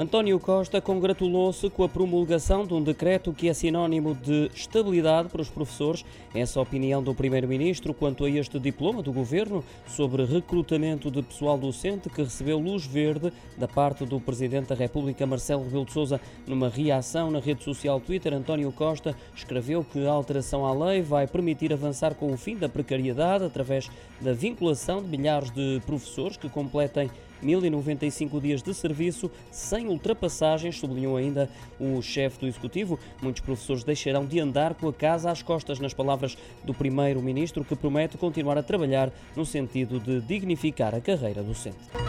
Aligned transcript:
António 0.00 0.40
Costa 0.40 0.80
congratulou-se 0.80 1.68
com 1.68 1.84
a 1.84 1.88
promulgação 1.88 2.66
de 2.66 2.72
um 2.72 2.82
decreto 2.82 3.34
que 3.34 3.50
é 3.50 3.52
sinónimo 3.52 4.14
de 4.14 4.50
estabilidade 4.54 5.28
para 5.28 5.42
os 5.42 5.50
professores. 5.50 6.06
Essa 6.34 6.58
é 6.58 6.60
a 6.60 6.62
opinião 6.62 7.02
do 7.02 7.14
Primeiro-Ministro 7.14 7.92
quanto 7.92 8.24
a 8.24 8.30
este 8.30 8.58
diploma 8.58 9.02
do 9.02 9.12
Governo 9.12 9.62
sobre 9.86 10.24
recrutamento 10.24 11.10
de 11.10 11.20
pessoal 11.20 11.58
docente 11.58 12.08
que 12.08 12.22
recebeu 12.22 12.58
luz 12.58 12.86
verde 12.86 13.30
da 13.58 13.68
parte 13.68 14.06
do 14.06 14.18
Presidente 14.18 14.68
da 14.68 14.74
República, 14.74 15.26
Marcelo 15.26 15.64
Rebelo 15.64 15.84
de 15.84 15.92
Sousa. 15.92 16.18
Numa 16.46 16.70
reação 16.70 17.30
na 17.30 17.38
rede 17.38 17.62
social 17.62 18.00
Twitter, 18.00 18.32
António 18.32 18.72
Costa 18.72 19.14
escreveu 19.36 19.84
que 19.84 20.06
a 20.06 20.12
alteração 20.12 20.64
à 20.64 20.72
lei 20.72 21.02
vai 21.02 21.26
permitir 21.26 21.74
avançar 21.74 22.14
com 22.14 22.32
o 22.32 22.38
fim 22.38 22.56
da 22.56 22.70
precariedade 22.70 23.44
através 23.44 23.90
da 24.18 24.32
vinculação 24.32 25.02
de 25.02 25.14
milhares 25.14 25.50
de 25.50 25.78
professores 25.84 26.38
que 26.38 26.48
completem 26.48 27.10
1095 27.42 28.40
dias 28.40 28.62
de 28.62 28.74
serviço 28.74 29.30
sem 29.50 29.88
ultrapassagens, 29.88 30.78
sublinhou 30.78 31.16
ainda 31.16 31.48
o 31.78 32.00
chefe 32.02 32.40
do 32.40 32.46
Executivo. 32.46 32.98
Muitos 33.22 33.42
professores 33.42 33.84
deixarão 33.84 34.26
de 34.26 34.40
andar 34.40 34.74
com 34.74 34.88
a 34.88 34.92
casa 34.92 35.30
às 35.30 35.42
costas, 35.42 35.78
nas 35.78 35.94
palavras 35.94 36.36
do 36.64 36.74
Primeiro-Ministro, 36.74 37.64
que 37.64 37.76
promete 37.76 38.18
continuar 38.18 38.58
a 38.58 38.62
trabalhar 38.62 39.12
no 39.36 39.44
sentido 39.44 40.00
de 40.00 40.20
dignificar 40.20 40.94
a 40.94 41.00
carreira 41.00 41.42
docente. 41.42 41.99